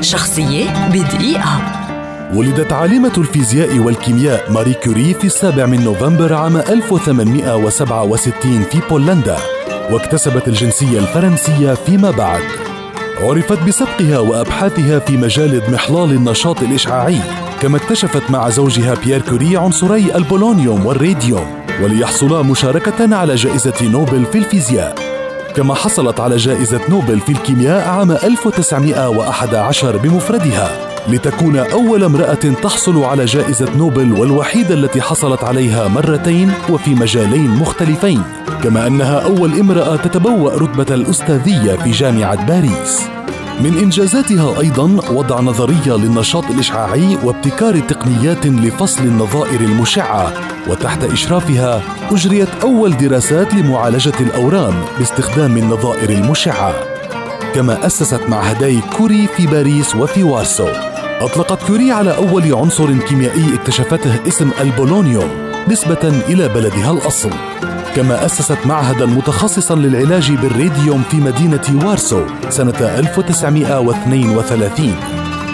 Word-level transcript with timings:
شخصية 0.00 0.88
بدقيقة. 0.88 1.62
ولدت 2.34 2.72
عالمة 2.72 3.12
الفيزياء 3.18 3.78
والكيمياء 3.78 4.52
ماري 4.52 4.74
كوري 4.74 5.14
في 5.14 5.24
السابع 5.24 5.66
من 5.66 5.84
نوفمبر 5.84 6.34
عام 6.34 6.56
1867 6.56 8.62
في 8.62 8.80
بولندا 8.90 9.36
واكتسبت 9.90 10.48
الجنسية 10.48 10.98
الفرنسية 10.98 11.74
فيما 11.74 12.10
بعد. 12.10 12.42
عرفت 13.20 13.62
بسبقها 13.62 14.18
وأبحاثها 14.18 14.98
في 14.98 15.16
مجال 15.16 15.62
إضمحلال 15.62 16.10
النشاط 16.10 16.62
الإشعاعي 16.62 17.20
كما 17.60 17.76
اكتشفت 17.76 18.30
مع 18.30 18.48
زوجها 18.48 18.94
بيير 18.94 19.20
كوري 19.20 19.56
عنصري 19.56 20.14
البولونيوم 20.14 20.86
والراديوم 20.86 21.46
وليحصلا 21.82 22.42
مشاركة 22.42 23.16
على 23.16 23.34
جائزة 23.34 23.74
نوبل 23.82 24.24
في 24.32 24.38
الفيزياء. 24.38 25.09
كما 25.54 25.74
حصلت 25.74 26.20
على 26.20 26.36
جائزة 26.36 26.80
نوبل 26.88 27.20
في 27.20 27.32
الكيمياء 27.32 27.88
عام 27.88 28.10
1911 28.10 29.96
بمفردها. 29.96 30.70
لتكون 31.08 31.56
أول 31.56 32.04
امرأة 32.04 32.34
تحصل 32.34 33.04
على 33.04 33.24
جائزة 33.24 33.76
نوبل 33.76 34.12
والوحيدة 34.12 34.74
التي 34.74 35.02
حصلت 35.02 35.44
عليها 35.44 35.88
مرتين 35.88 36.52
وفي 36.70 36.94
مجالين 36.94 37.50
مختلفين. 37.50 38.22
كما 38.62 38.86
أنها 38.86 39.18
أول 39.18 39.58
امرأة 39.60 39.96
تتبوأ 39.96 40.50
رتبة 40.50 40.94
الأستاذية 40.94 41.76
في 41.76 41.90
جامعة 41.90 42.46
باريس. 42.46 43.00
من 43.64 43.78
إنجازاتها 43.78 44.60
أيضا 44.60 44.84
وضع 45.10 45.40
نظرية 45.40 45.96
للنشاط 45.96 46.44
الإشعاعي 46.50 47.18
وابتكار 47.24 47.78
تقنيات 47.78 48.46
لفصل 48.46 49.02
النظائر 49.02 49.60
المشعة 49.60 50.32
وتحت 50.68 51.04
إشرافها 51.04 51.82
أجريت 52.10 52.48
أول 52.62 52.96
دراسات 52.96 53.54
لمعالجة 53.54 54.12
الأورام 54.20 54.74
باستخدام 54.98 55.56
النظائر 55.56 56.10
المشعة. 56.10 56.74
كما 57.54 57.86
أسست 57.86 58.20
معهدي 58.28 58.80
كوري 58.80 59.26
في 59.36 59.46
باريس 59.46 59.96
وفي 59.96 60.22
وارسو. 60.22 60.68
أطلقت 61.20 61.62
كوري 61.66 61.92
على 61.92 62.16
أول 62.16 62.54
عنصر 62.54 62.98
كيميائي 62.98 63.54
اكتشفته 63.54 64.28
اسم 64.28 64.50
البولونيوم 64.60 65.30
نسبة 65.68 66.22
إلى 66.28 66.48
بلدها 66.48 66.90
الأصل. 66.90 67.30
كما 67.96 68.26
أسست 68.26 68.66
معهدا 68.66 69.06
متخصصا 69.06 69.74
للعلاج 69.74 70.32
بالراديوم 70.32 71.02
في 71.10 71.16
مدينة 71.16 71.84
وارسو 71.84 72.22
سنة 72.48 72.98
1932 72.98 74.94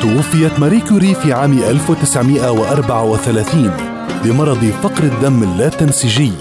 توفيت 0.02 0.58
ماري 0.58 0.80
كوري 0.80 1.14
في 1.14 1.32
عام 1.32 1.52
1934 1.52 3.70
بمرض 4.24 4.72
فقر 4.82 5.04
الدم 5.04 5.42
اللاتنسيجي 5.42 6.32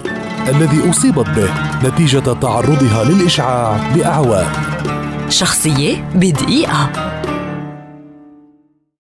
الذي 0.47 0.89
أصيبت 0.89 1.29
به 1.29 1.49
نتيجة 1.83 2.33
تعرضها 2.33 3.03
للإشعاع 3.03 3.93
بأعوام. 3.95 4.47
شخصية 5.30 6.09
بدقيقة. 6.15 6.89